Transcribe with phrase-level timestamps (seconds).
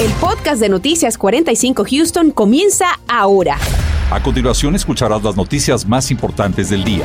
[0.00, 3.58] El podcast de Noticias 45 Houston comienza ahora.
[4.12, 7.04] A continuación escucharás las noticias más importantes del día.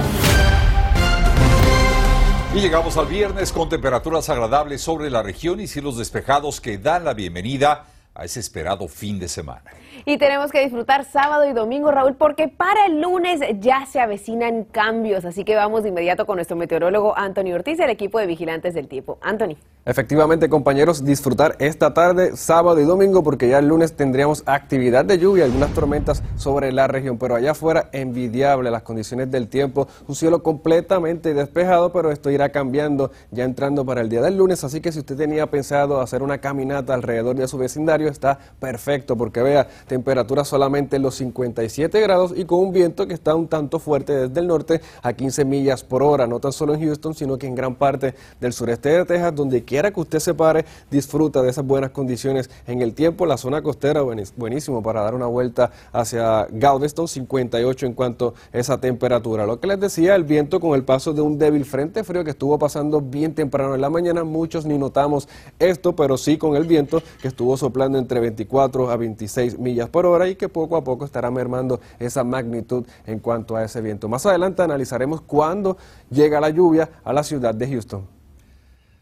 [2.55, 7.03] Y llegamos al viernes con temperaturas agradables sobre la región y cielos despejados que dan
[7.03, 9.71] la bienvenida a ese esperado fin de semana.
[10.05, 14.63] Y tenemos que disfrutar sábado y domingo, Raúl, porque para el lunes ya se avecinan
[14.65, 15.25] cambios.
[15.25, 18.87] Así que vamos de inmediato con nuestro meteorólogo Anthony Ortiz, el equipo de vigilantes del
[18.87, 19.17] tiempo.
[19.21, 19.57] Anthony.
[19.85, 25.17] Efectivamente, compañeros, disfrutar esta tarde, sábado y domingo, porque ya el lunes tendríamos actividad de
[25.17, 30.15] lluvia, algunas tormentas sobre la región, pero allá afuera envidiable las condiciones del tiempo, un
[30.15, 34.79] cielo completamente despejado, pero esto irá cambiando ya entrando para el día del lunes, así
[34.79, 39.41] que si usted tenía pensado hacer una caminata alrededor de su vecindario, está perfecto, porque
[39.41, 43.79] vea, temperatura solamente en los 57 grados y con un viento que está un tanto
[43.79, 47.37] fuerte desde el norte a 15 millas por hora, no tan solo en Houston, sino
[47.37, 51.41] que en gran parte del sureste de Texas, donde quiera que usted se pare, disfruta
[51.41, 53.25] de esas buenas condiciones en el tiempo.
[53.25, 54.01] La zona costera,
[54.35, 59.45] buenísimo para dar una vuelta hacia Galveston, 58 en cuanto a esa temperatura.
[59.45, 62.31] Lo que les decía, el viento con el paso de un débil frente frío que
[62.31, 65.27] estuvo pasando bien temprano en la mañana, muchos ni notamos
[65.59, 70.05] esto, pero sí con el viento que estuvo soplando entre 24 a 26 millas por
[70.05, 74.07] hora y que poco a poco estará mermando esa magnitud en cuanto a ese viento.
[74.07, 75.77] Más adelante analizaremos cuándo
[76.09, 78.07] llega la lluvia a la ciudad de Houston.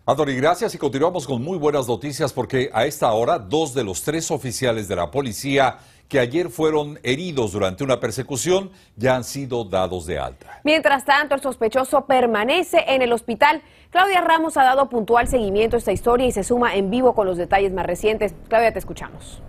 [0.05, 4.01] Anthony, gracias y continuamos con muy buenas noticias porque a esta hora dos de los
[4.01, 5.77] tres oficiales de la policía
[6.11, 10.59] que ayer fueron heridos durante una persecución ya han sido dados de alta.
[10.65, 13.61] Mientras tanto, el sospechoso permanece en el hospital.
[13.91, 17.27] Claudia Ramos ha dado puntual seguimiento a esta historia y se suma en vivo con
[17.27, 18.33] los detalles más recientes.
[18.49, 19.41] Claudia, te escuchamos.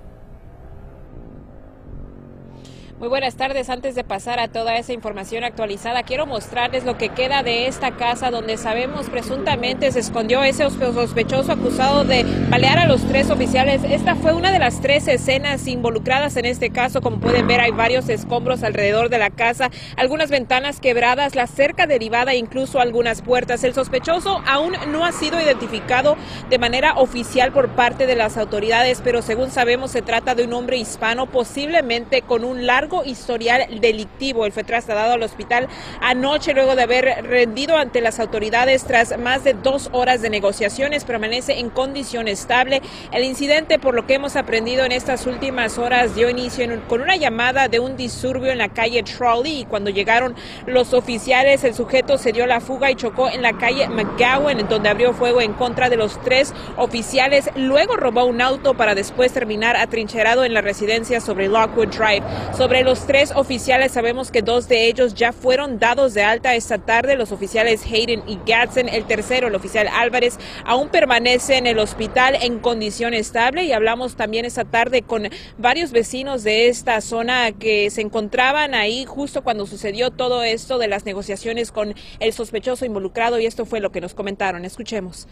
[3.03, 3.69] Muy buenas tardes.
[3.69, 7.97] Antes de pasar a toda esa información actualizada, quiero mostrarles lo que queda de esta
[7.97, 13.83] casa donde sabemos presuntamente se escondió ese sospechoso acusado de balear a los tres oficiales.
[13.83, 17.01] Esta fue una de las tres escenas involucradas en este caso.
[17.01, 21.89] Como pueden ver, hay varios escombros alrededor de la casa, algunas ventanas quebradas, la cerca
[21.89, 23.65] derivada incluso algunas puertas.
[23.65, 26.17] El sospechoso aún no ha sido identificado
[26.51, 30.53] de manera oficial por parte de las autoridades, pero según sabemos se trata de un
[30.53, 34.47] hombre hispano, posiblemente con un largo historial delictivo.
[34.47, 35.69] Él fue trasladado al hospital
[36.01, 41.05] anoche luego de haber rendido ante las autoridades tras más de dos horas de negociaciones.
[41.05, 42.83] Permanece en condición estable.
[43.13, 47.17] El incidente, por lo que hemos aprendido en estas últimas horas, dio inicio con una
[47.17, 50.35] llamada de un disturbio en la calle Trolley y cuando llegaron
[50.67, 54.69] los oficiales, el sujeto se dio la fuga y chocó en la calle McGowan, en
[54.69, 57.51] donde abrió fuego en contra de los tres oficiales.
[57.57, 62.23] Luego robó un auto para después terminar atrincherado en la residencia sobre Lockwood Drive.
[62.57, 66.79] Sobre los tres oficiales sabemos que dos de ellos ya fueron dados de alta esta
[66.79, 68.89] tarde, los oficiales Hayden y Gadsden.
[68.89, 74.17] El tercero, el oficial Álvarez, aún permanece en el hospital en condición estable y hablamos
[74.17, 75.29] también esta tarde con
[75.59, 80.89] varios vecinos de esta zona que se encontraban ahí justo cuando sucedió todo esto de
[80.89, 84.65] las negociaciones con el sospechoso involucrado y esto fue lo que nos comentaron.
[84.65, 85.27] Escuchemos.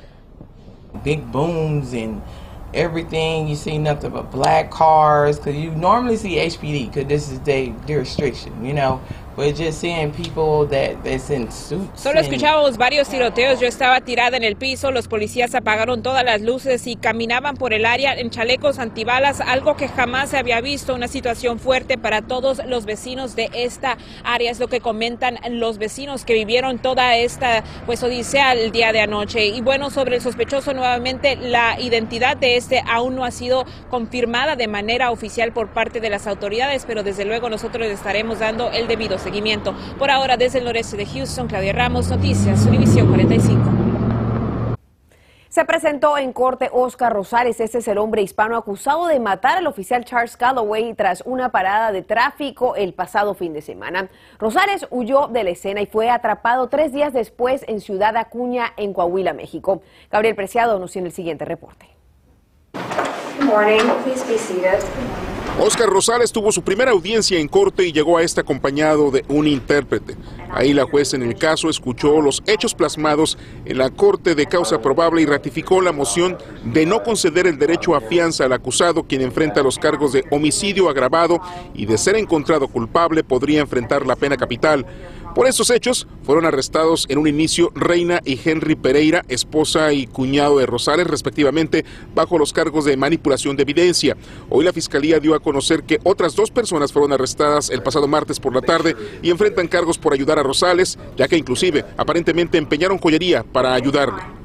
[1.05, 2.21] Big booms and
[2.75, 3.49] everything.
[3.49, 7.73] You see nothing but black cars because you normally see HPD because this is their,
[7.87, 9.01] their restriction, you know.
[11.95, 13.61] Solo escuchábamos varios tiroteos.
[13.61, 14.91] Yo estaba tirada en el piso.
[14.91, 19.77] Los policías apagaron todas las luces y caminaban por el área en chalecos antibalas, algo
[19.77, 20.95] que jamás se había visto.
[20.95, 24.51] Una situación fuerte para todos los vecinos de esta área.
[24.51, 29.01] Es lo que comentan los vecinos que vivieron toda esta pues odisea el día de
[29.01, 29.47] anoche.
[29.47, 34.57] Y bueno, sobre el sospechoso nuevamente, la identidad de este aún no ha sido confirmada
[34.57, 38.73] de manera oficial por parte de las autoridades, pero desde luego nosotros le estaremos dando
[38.73, 43.91] el debido seguimiento por ahora, desde el noreste de Houston, Claudia Ramos, Noticias, Univisión 45.
[45.51, 49.67] Se presentó en corte Oscar Rosales, este es el hombre hispano acusado de matar al
[49.67, 54.11] oficial Charles Calloway tras una parada de tráfico el pasado fin de semana.
[54.39, 58.95] Rosales huyó de la escena y fue atrapado tres días después en Ciudad Acuña, en
[58.95, 59.83] Coahuila, México.
[60.09, 61.89] Gabriel Preciado nos tiene el siguiente reporte.
[63.41, 63.83] Good morning.
[64.05, 64.81] Please be seated.
[65.63, 69.47] Oscar Rosales tuvo su primera audiencia en corte y llegó a este acompañado de un
[69.47, 70.17] intérprete.
[70.51, 73.37] Ahí la juez en el caso escuchó los hechos plasmados
[73.67, 77.95] en la corte de causa probable y ratificó la moción de no conceder el derecho
[77.95, 81.43] a fianza al acusado, quien enfrenta los cargos de homicidio agravado
[81.75, 84.87] y de ser encontrado culpable podría enfrentar la pena capital.
[85.35, 90.59] Por estos hechos fueron arrestados en un inicio Reina y Henry Pereira, esposa y cuñado
[90.59, 91.85] de Rosales, respectivamente,
[92.15, 94.17] bajo los cargos de manipulación de evidencia.
[94.49, 98.41] Hoy la Fiscalía dio a conocer que otras dos personas fueron arrestadas el pasado martes
[98.41, 102.99] por la tarde y enfrentan cargos por ayudar a Rosales, ya que inclusive aparentemente empeñaron
[102.99, 104.40] joyería para ayudarle.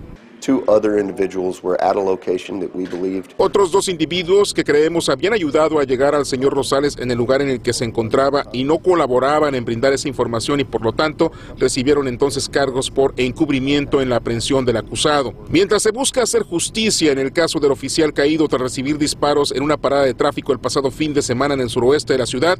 [3.37, 7.41] Otros dos individuos que creemos habían ayudado a llegar al señor Rosales en el lugar
[7.41, 10.93] en el que se encontraba y no colaboraban en brindar esa información y por lo
[10.93, 15.33] tanto recibieron entonces cargos por encubrimiento en la aprehensión del acusado.
[15.49, 19.63] Mientras se busca hacer justicia en el caso del oficial caído tras recibir disparos en
[19.63, 22.57] una parada de tráfico el pasado fin de semana en el suroeste de la ciudad,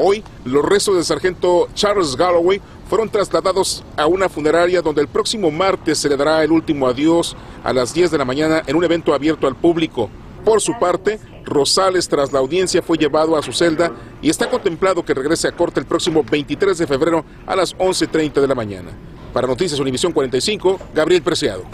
[0.00, 5.50] Hoy, los restos del sargento Charles Galloway fueron trasladados a una funeraria donde el próximo
[5.50, 8.84] martes se le dará el último adiós a las 10 de la mañana en un
[8.84, 10.08] evento abierto al público.
[10.44, 13.92] Por su parte, Rosales, tras la audiencia, fue llevado a su celda
[14.22, 18.40] y está contemplado que regrese a corte el próximo 23 de febrero a las 11.30
[18.40, 18.90] de la mañana.
[19.32, 21.64] Para Noticias Univisión 45, Gabriel Preciado.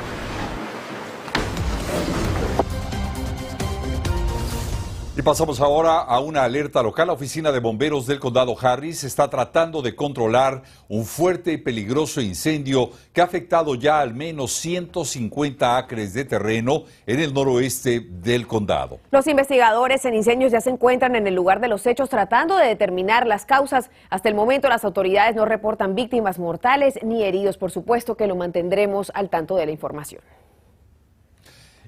[5.25, 7.07] Pasamos ahora a una alerta local.
[7.07, 12.21] La oficina de bomberos del condado Harris está tratando de controlar un fuerte y peligroso
[12.21, 18.47] incendio que ha afectado ya al menos 150 acres de terreno en el noroeste del
[18.47, 18.99] condado.
[19.11, 22.67] Los investigadores en incendios ya se encuentran en el lugar de los hechos tratando de
[22.67, 23.91] determinar las causas.
[24.11, 27.57] Hasta el momento las autoridades no reportan víctimas mortales ni heridos.
[27.57, 30.21] Por supuesto que lo mantendremos al tanto de la información.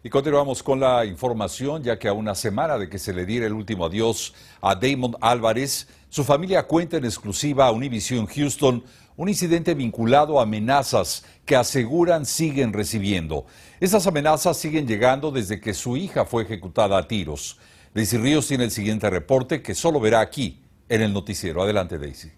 [0.06, 3.44] Y continuamos con la información, ya que a una semana de que se le diera
[3.44, 8.84] el último adiós a Damon Álvarez, su familia cuenta en exclusiva a Univision Houston
[9.16, 13.46] un incidente vinculado a amenazas que aseguran siguen recibiendo.
[13.80, 17.58] Esas amenazas siguen llegando desde que su hija fue ejecutada a tiros.
[17.92, 21.64] Daisy Ríos tiene el siguiente reporte que solo verá aquí en el noticiero.
[21.64, 22.30] Adelante, Daisy.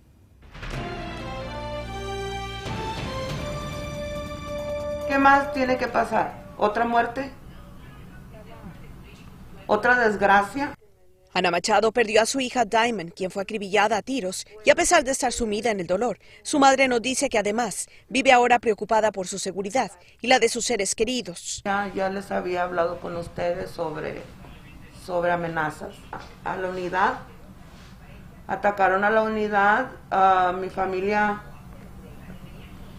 [5.07, 6.49] ¿Qué más tiene que pasar?
[6.57, 7.31] ¿Otra muerte?
[9.69, 10.75] Otra desgracia.
[11.35, 15.05] Ana Machado perdió a su hija Diamond, quien fue acribillada a tiros, y a pesar
[15.05, 19.13] de estar sumida en el dolor, su madre nos dice que además vive ahora preocupada
[19.13, 21.63] por su seguridad y la de sus seres queridos.
[21.65, 24.23] Ya, ya les había hablado con ustedes sobre,
[25.05, 25.95] sobre amenazas
[26.45, 27.19] a, la unidad.
[28.47, 29.91] Atacaron a la unidad,
[30.55, 31.43] mi familia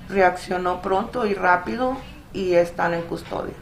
[0.08, 1.98] reaccionó pronto y rápido
[2.32, 3.56] y están en custodia.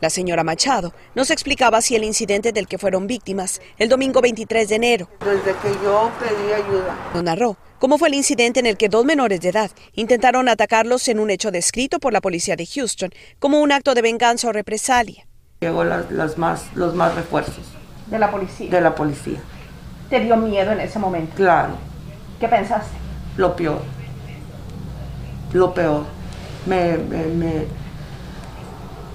[0.00, 4.68] La señora Machado nos explicaba si el incidente del que fueron víctimas el domingo 23
[4.68, 5.08] de enero.
[5.18, 6.96] Desde que yo pedí ayuda.
[7.14, 11.08] Nos narró cómo fue el incidente en el que dos menores de edad intentaron atacarlos
[11.08, 13.10] en un hecho descrito por la policía de Houston
[13.40, 15.26] como un acto de venganza o represalia.
[15.60, 17.66] Llegó las, más, los más refuerzos.
[18.06, 18.70] ¿De la policía?
[18.70, 19.40] De la policía.
[20.08, 21.34] ¿Te dio miedo en ese momento?
[21.34, 21.72] Claro.
[22.38, 22.96] ¿Qué pensaste?
[23.36, 23.82] Lo peor.
[25.52, 26.04] Lo peor.
[26.66, 27.66] me, me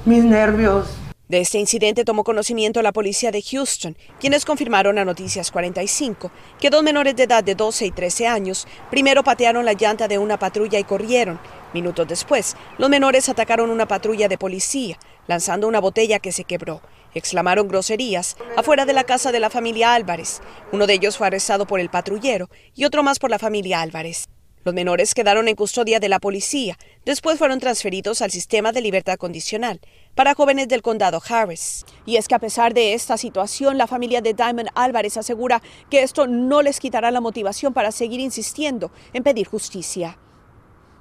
[0.06, 0.88] mis nervios.
[1.30, 6.70] De este incidente tomó conocimiento la policía de Houston, quienes confirmaron a Noticias 45 que
[6.70, 10.38] dos menores de edad de 12 y 13 años primero patearon la llanta de una
[10.38, 11.40] patrulla y corrieron.
[11.74, 16.82] Minutos después, los menores atacaron una patrulla de policía, lanzando una botella que se quebró.
[17.16, 20.42] Exclamaron groserías afuera de la casa de la familia Álvarez.
[20.72, 24.26] Uno de ellos fue arrestado por el patrullero y otro más por la familia Álvarez.
[24.64, 29.18] Los menores quedaron en custodia de la policía, después fueron transferidos al sistema de libertad
[29.18, 29.82] condicional
[30.16, 31.86] para jóvenes del condado Harris.
[32.06, 36.04] Y es que a pesar de esta situación, la familia de Diamond Álvarez asegura que
[36.04, 40.18] esto no les quitará la motivación para seguir insistiendo en pedir justicia.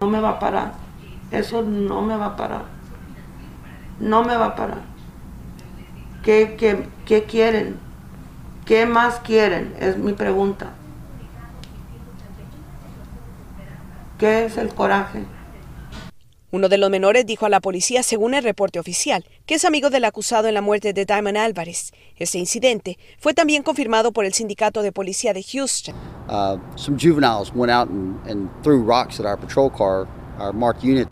[0.01, 0.73] No me va a parar,
[1.31, 2.65] eso no me va a parar,
[4.01, 4.93] no me va a parar.
[6.25, 6.57] ¿Qué,
[7.07, 7.77] qué, quieren?
[8.65, 9.75] ¿Qué más quieren?
[9.81, 10.73] Es mi pregunta.
[14.23, 15.25] ¿Qué es el coraje?
[16.53, 19.91] Uno de los menores dijo a la policía, según el reporte oficial, que es amigo
[19.91, 21.91] del acusado en la muerte de Diamond Álvarez.
[22.17, 25.97] Ese incidente fue también confirmado por el sindicato de policía de Houston.
[26.29, 30.07] Uh, some juveniles went out and, and threw rocks at our patrol car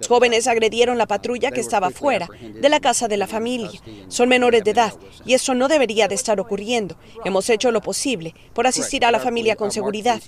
[0.08, 3.80] jóvenes agredieron la patrulla que estaba fuera de la casa de la familia.
[4.08, 4.92] Son menores de edad
[5.24, 6.96] y eso no debería de estar ocurriendo.
[7.24, 10.20] Hemos hecho lo posible por asistir a la familia con seguridad.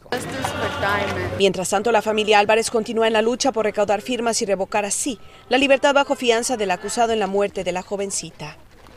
[1.38, 5.18] Mientras tanto, la familia Álvarez continúa en la lucha por recaudar firmas y revocar así
[5.48, 8.56] la libertad bajo fianza del acusado en la muerte de la jovencita.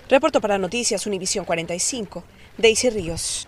[0.09, 2.23] Reporto para Noticias Univisión 45,
[2.57, 3.47] Daisy Ríos.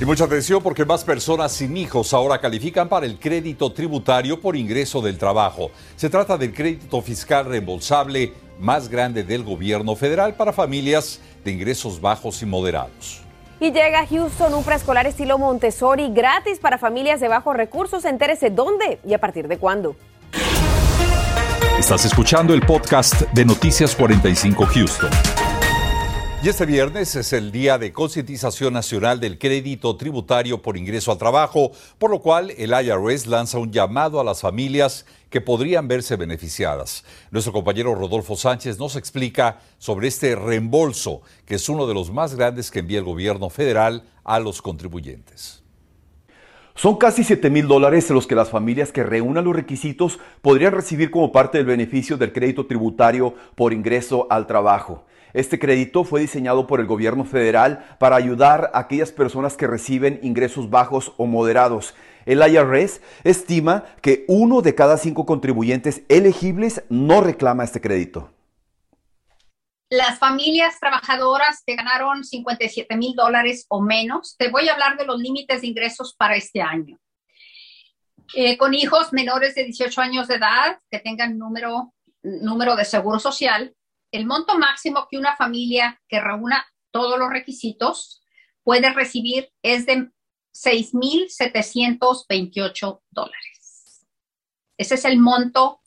[0.00, 4.54] Y mucha atención porque más personas sin hijos ahora califican para el crédito tributario por
[4.54, 5.72] ingreso del trabajo.
[5.96, 12.00] Se trata del crédito fiscal reembolsable más grande del gobierno federal para familias de ingresos
[12.00, 13.22] bajos y moderados.
[13.58, 18.04] Y llega a Houston un preescolar estilo Montessori gratis para familias de bajos recursos.
[18.04, 19.96] Entérese dónde y a partir de cuándo.
[21.76, 25.47] Estás escuchando el podcast de Noticias 45 Houston.
[26.48, 31.72] Este viernes es el día de concientización nacional del crédito tributario por ingreso al trabajo,
[31.98, 37.04] por lo cual el IRS lanza un llamado a las familias que podrían verse beneficiadas.
[37.30, 42.34] Nuestro compañero Rodolfo Sánchez nos explica sobre este reembolso, que es uno de los más
[42.34, 45.62] grandes que envía el gobierno federal a los contribuyentes.
[46.74, 51.10] Son casi 7 mil dólares los que las familias que reúnan los requisitos podrían recibir
[51.10, 55.04] como parte del beneficio del crédito tributario por ingreso al trabajo.
[55.38, 60.18] Este crédito fue diseñado por el gobierno federal para ayudar a aquellas personas que reciben
[60.24, 61.94] ingresos bajos o moderados.
[62.26, 68.32] El IRS estima que uno de cada cinco contribuyentes elegibles no reclama este crédito.
[69.90, 75.06] Las familias trabajadoras que ganaron 57 mil dólares o menos, te voy a hablar de
[75.06, 76.98] los límites de ingresos para este año.
[78.34, 83.20] Eh, con hijos menores de 18 años de edad que tengan número, número de seguro
[83.20, 83.72] social,
[84.10, 88.22] el monto máximo que una familia que reúna todos los requisitos
[88.62, 90.10] puede recibir es de
[90.52, 94.06] 6.728 dólares.
[94.76, 95.80] Ese es el monto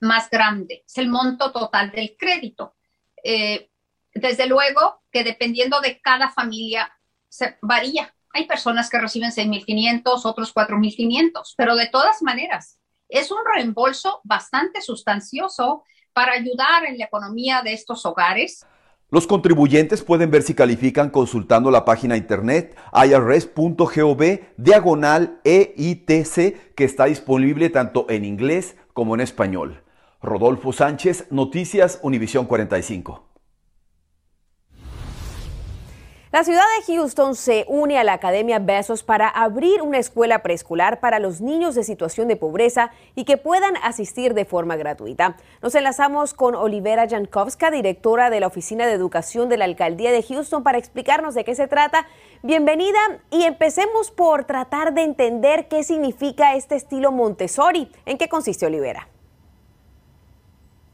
[0.00, 2.76] más grande, es el monto total del crédito.
[3.22, 3.70] Eh,
[4.14, 6.92] desde luego que dependiendo de cada familia
[7.28, 8.14] se varía.
[8.32, 14.80] Hay personas que reciben 6.500, otros 4.500, pero de todas maneras es un reembolso bastante
[14.80, 15.84] sustancioso
[16.16, 18.64] para ayudar en la economía de estos hogares.
[19.10, 27.04] Los contribuyentes pueden ver si califican consultando la página internet irs.gov diagonal EITC que está
[27.04, 29.82] disponible tanto en inglés como en español.
[30.22, 33.35] Rodolfo Sánchez, Noticias Univisión 45.
[36.32, 40.98] La ciudad de Houston se une a la Academia Besos para abrir una escuela preescolar
[40.98, 45.36] para los niños de situación de pobreza y que puedan asistir de forma gratuita.
[45.62, 50.24] Nos enlazamos con Olivera Jankowska, directora de la Oficina de Educación de la Alcaldía de
[50.24, 52.08] Houston, para explicarnos de qué se trata.
[52.42, 52.98] Bienvenida
[53.30, 57.88] y empecemos por tratar de entender qué significa este estilo Montessori.
[58.04, 59.08] ¿En qué consiste Olivera?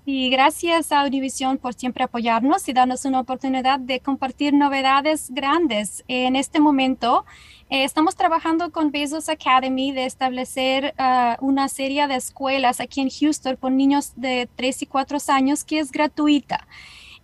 [0.05, 6.03] Y gracias a Univision por siempre apoyarnos y darnos una oportunidad de compartir novedades grandes.
[6.09, 7.25] En este momento
[7.71, 13.11] eh, estamos trabajando con Bezos Academy de establecer ah, una serie de escuelas aquí en
[13.11, 16.67] Houston por niños de 3 y 4 años que es gratuita.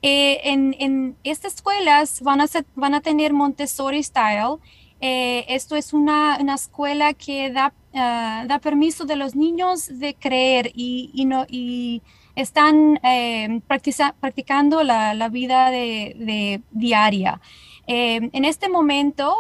[0.00, 4.58] Eh, en, estas escuelas van a, van a tener Montessori Style.
[5.00, 10.72] Eh, esto es una, escuela que da, ah, da permiso de los niños de creer
[10.74, 12.02] y, y no, y
[12.34, 17.40] están eh, practicando la, vida de, diaria.
[17.86, 19.34] Eh, en este momento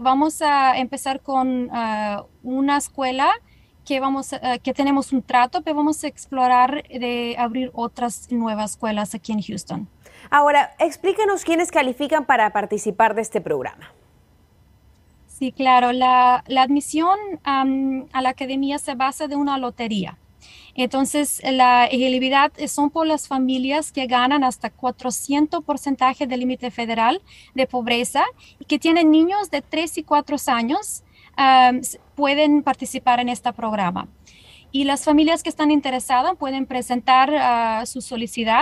[0.00, 3.30] vamos a empezar con ah, una escuela
[3.84, 9.14] que, vamos, que tenemos un trato, pero vamos a explorar de abrir otras nuevas escuelas
[9.14, 9.88] aquí en Houston.
[10.30, 13.94] Ahora, explíquenos quiénes califican para participar de este programa.
[15.38, 15.92] Sí, claro.
[15.92, 20.18] La, admisión a la academia se basa de una lotería.
[20.74, 27.20] Entonces, la elegibilidad son por las familias que ganan hasta 400 porcentaje del límite federal
[27.54, 28.24] de pobreza
[28.58, 31.04] y que tienen niños de 3 y 4 años,
[32.16, 34.08] pueden participar en este programa.
[34.70, 38.52] Y las familias que están interesadas pueden presentar ah, su solicitud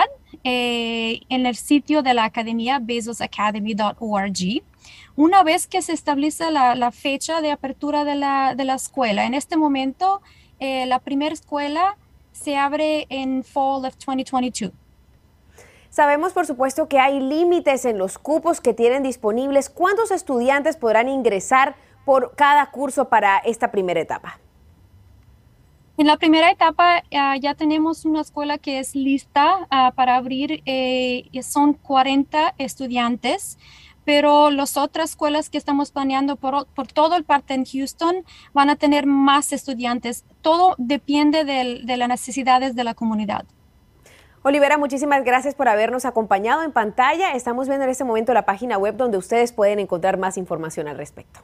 [0.43, 4.63] eh, en el sitio de la academia bezosacademy.org.
[5.17, 9.33] Una vez que se establece la, fecha de apertura de la, de la, escuela, en
[9.33, 10.21] este momento
[10.59, 11.97] eh, la primera escuela
[12.33, 14.71] se abre en fall of 2022.
[15.89, 19.71] Sabemos, por supuesto, que hay límites en los cupos que tienen disponibles.
[19.71, 24.39] ¿Cuántos estudiantes podrán ingresar por cada curso para esta primera etapa?
[25.97, 30.61] En la primera etapa ah, ya tenemos una escuela que es lista ah, para abrir,
[30.67, 33.57] eh, son 40 estudiantes
[34.07, 38.23] pero las otras escuelas que estamos planeando por, todo el parte en Houston
[38.53, 40.23] van a tener más estudiantes.
[40.41, 43.43] Todo depende de las necesidades de la comunidad.
[44.43, 47.33] Olivera, muchísimas gracias por habernos acompañado en pantalla.
[47.33, 50.95] Estamos viendo en este momento la página web donde ustedes pueden encontrar más información al
[50.95, 51.41] respecto.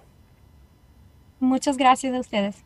[1.42, 2.64] Muchas gracias a ustedes.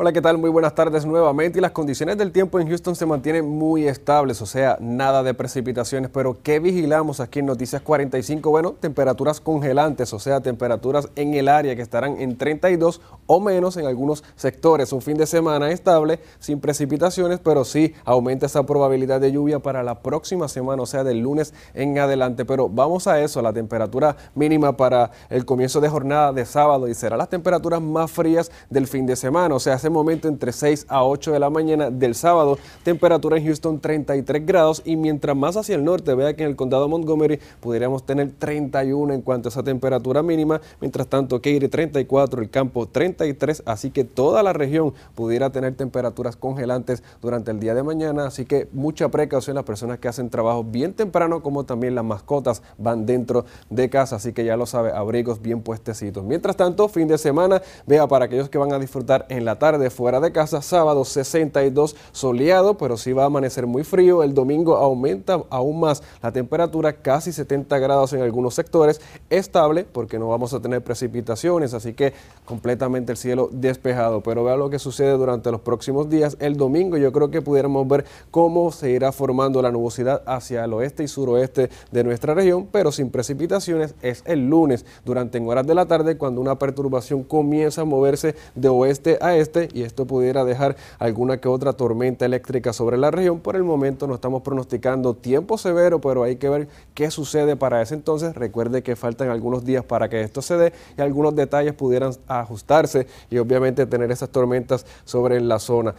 [0.00, 0.38] Hola, ¿qué tal?
[0.38, 1.58] Muy buenas tardes nuevamente.
[1.58, 5.34] Y las condiciones del tiempo en Houston se mantienen muy estables, o sea, nada de
[5.34, 6.08] precipitaciones.
[6.14, 8.48] Pero ¿qué vigilamos aquí en Noticias 45?
[8.48, 13.76] Bueno, temperaturas congelantes, o sea, temperaturas en el área que estarán en 32 o menos
[13.76, 14.92] en algunos sectores.
[14.92, 19.82] Un fin de semana estable, sin precipitaciones, pero sí aumenta esa probabilidad de lluvia para
[19.82, 22.44] la próxima semana, o sea, del lunes en adelante.
[22.44, 26.94] Pero vamos a eso, la temperatura mínima para el comienzo de jornada de sábado y
[26.94, 31.04] será las temperaturas más frías del fin de semana, o sea, momento entre 6 a
[31.04, 32.58] 8 de la mañana del sábado.
[32.82, 36.56] Temperatura en Houston 33 grados y mientras más hacia el norte, vea que en el
[36.56, 40.60] condado Montgomery pudiéramos tener 31 en cuanto a esa temperatura mínima.
[40.80, 46.36] Mientras tanto, Katy 34, el campo 33, así que toda la región pudiera tener temperaturas
[46.36, 48.26] congelantes durante el día de mañana.
[48.26, 52.62] Así que mucha precaución las personas que hacen trabajo bien temprano, como también las mascotas
[52.76, 54.16] van dentro de casa.
[54.16, 56.24] Así que ya lo sabe, abrigos bien puestecitos.
[56.24, 59.77] Mientras tanto, fin de semana, vea para aquellos que van a disfrutar en la tarde
[59.90, 64.22] fuera de casa, sábado 62 soleado, pero sí va a amanecer muy frío.
[64.22, 70.18] El domingo aumenta aún más la temperatura, casi 70 grados en algunos sectores, estable porque
[70.18, 72.12] no vamos a tener precipitaciones, así que
[72.44, 74.22] completamente el cielo despejado.
[74.22, 76.36] Pero vea lo que sucede durante los próximos días.
[76.40, 80.72] El domingo yo creo que pudiéramos ver cómo se irá formando la nubosidad hacia el
[80.74, 83.94] oeste y suroeste de nuestra región, pero sin precipitaciones.
[84.02, 88.34] Es el lunes durante en horas de la tarde cuando una perturbación comienza a moverse
[88.54, 93.10] de oeste a este y esto pudiera dejar alguna que otra tormenta eléctrica sobre la
[93.10, 93.40] región.
[93.40, 97.82] Por el momento no estamos pronosticando tiempo severo, pero hay que ver qué sucede para
[97.82, 98.34] ese entonces.
[98.34, 103.06] Recuerde que faltan algunos días para que esto se dé y algunos detalles pudieran ajustarse
[103.30, 105.94] y obviamente tener esas tormentas sobre la zona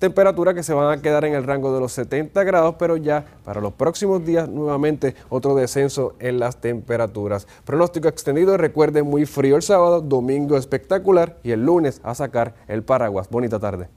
[0.00, 3.24] temperatura que se van a quedar en el rango de los 70 grados, pero ya
[3.44, 7.46] para los próximos días nuevamente otro descenso en las temperaturas.
[7.64, 12.82] Pronóstico extendido, recuerden muy frío el sábado, domingo espectacular y el lunes a sacar el
[12.82, 13.28] paraguas.
[13.30, 13.88] Bonita tarde.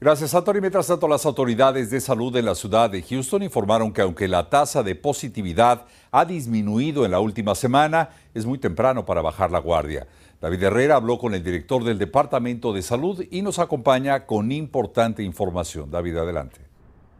[0.00, 0.60] Gracias, Anthony.
[0.60, 4.48] Mientras tanto, las autoridades de salud de la ciudad de Houston informaron que aunque la
[4.48, 9.58] tasa de positividad ha disminuido en la última semana, es muy temprano para bajar la
[9.58, 10.06] guardia.
[10.40, 15.24] David Herrera habló con el director del Departamento de Salud y nos acompaña con importante
[15.24, 15.90] información.
[15.90, 16.67] David, adelante.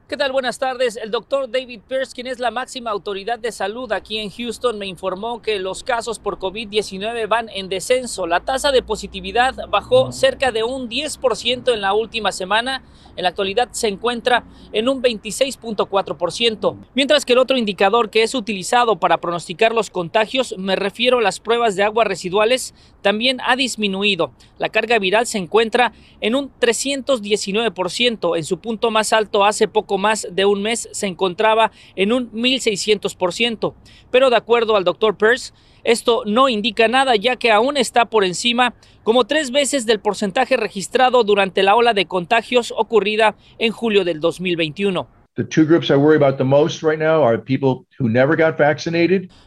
[0.08, 0.32] ¿Qué tal?
[0.32, 0.96] Buenas tardes.
[0.96, 4.86] El doctor David Pierce, quien es la máxima autoridad de salud aquí en Houston, me
[4.86, 8.26] informó que los casos por COVID-19 van en descenso.
[8.26, 12.82] La tasa de positividad bajó cerca de un 10% en la última semana.
[13.16, 16.76] En la actualidad se encuentra en un 26.4%.
[16.94, 21.22] Mientras que el otro indicador que es utilizado para pronosticar los contagios, me refiero a
[21.22, 24.32] las pruebas de aguas residuales, también ha disminuido.
[24.56, 28.38] La carga viral se encuentra en un 319%.
[28.38, 32.32] En su punto más alto hace poco más de un mes se encontraba en un
[32.32, 33.74] 1.600%.
[34.10, 35.52] Pero de acuerdo al doctor Peirce,
[35.84, 40.56] esto no indica nada ya que aún está por encima como tres veces del porcentaje
[40.56, 45.17] registrado durante la ola de contagios ocurrida en julio del 2021.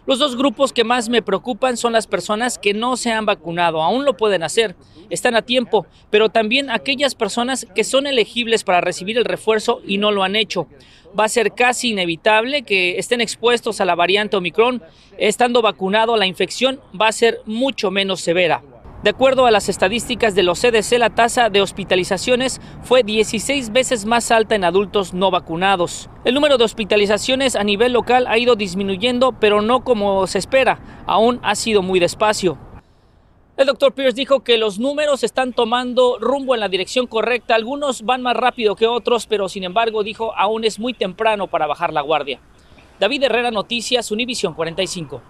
[0.05, 3.81] Los dos grupos que más me preocupan son las personas que no se han vacunado,
[3.81, 4.75] aún lo pueden hacer,
[5.09, 9.97] están a tiempo, pero también aquellas personas que son elegibles para recibir el refuerzo y
[9.97, 10.67] no lo han hecho.
[11.19, 14.81] Va a ser casi inevitable que estén expuestos a la variante Omicron.
[15.17, 18.63] Estando vacunado, la infección va a ser mucho menos severa.
[19.03, 24.05] De acuerdo a las estadísticas de los CDC, la tasa de hospitalizaciones fue 16 veces
[24.05, 26.07] más alta en adultos no vacunados.
[26.23, 31.03] El número de hospitalizaciones a nivel local ha ido disminuyendo, pero no como se espera,
[31.07, 32.59] aún ha sido muy despacio.
[33.57, 37.55] El doctor Pierce dijo que los números están tomando rumbo en la dirección correcta.
[37.55, 41.65] Algunos van más rápido que otros, pero sin embargo dijo aún es muy temprano para
[41.65, 42.39] bajar la guardia.
[42.99, 45.23] David Herrera, Noticias, Univisión 45.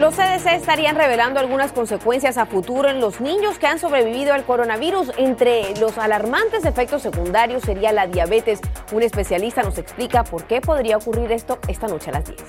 [0.00, 4.44] Los CDC estarían revelando algunas consecuencias a futuro en los niños que han sobrevivido al
[4.44, 5.12] coronavirus.
[5.18, 8.60] Entre los alarmantes efectos secundarios sería la diabetes.
[8.92, 12.40] Un especialista nos explica por qué podría ocurrir esto esta noche a las 10.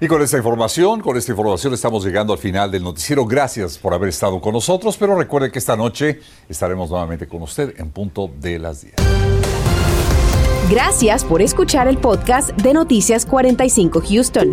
[0.00, 3.26] Y con esta información, con esta información estamos llegando al final del noticiero.
[3.26, 7.74] Gracias por haber estado con nosotros, pero recuerde que esta noche estaremos nuevamente con usted
[7.76, 8.94] en punto de las 10.
[10.70, 14.52] Gracias por escuchar el podcast de Noticias 45 Houston.